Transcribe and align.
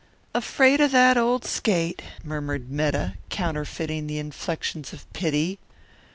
"Afraid 0.33 0.81
of 0.81 0.91
that 0.93 1.15
old 1.15 1.45
skate!" 1.45 2.01
murmured 2.23 2.71
Metta, 2.71 3.13
counterfeiting 3.29 4.07
the 4.07 4.17
inflections 4.17 4.93
of 4.93 5.05
pity. 5.13 5.59